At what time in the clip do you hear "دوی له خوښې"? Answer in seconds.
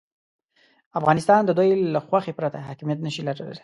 1.57-2.31